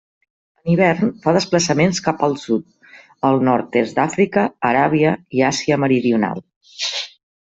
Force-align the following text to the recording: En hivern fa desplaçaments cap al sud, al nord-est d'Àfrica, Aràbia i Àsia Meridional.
En 0.61 0.69
hivern 0.75 1.09
fa 1.25 1.33
desplaçaments 1.35 1.99
cap 2.07 2.23
al 2.27 2.31
sud, 2.43 2.65
al 3.29 3.37
nord-est 3.49 3.99
d'Àfrica, 3.99 4.47
Aràbia 4.71 5.13
i 5.41 5.45
Àsia 5.51 5.79
Meridional. 5.85 6.43